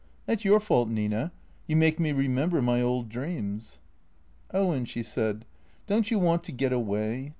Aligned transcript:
"That 0.25 0.39
's 0.41 0.45
your 0.45 0.59
fault, 0.59 0.89
Nina. 0.89 1.31
You 1.67 1.75
make 1.75 1.99
me 1.99 2.11
remember 2.11 2.59
my 2.59 2.81
old 2.81 3.07
dreams."" 3.07 3.81
Owen," 4.51 4.83
she 4.85 5.03
said," 5.03 5.45
don't 5.85 6.09
you 6.09 6.17
want 6.17 6.43
to 6.45 6.51
get 6.51 6.73
away 6.73 7.29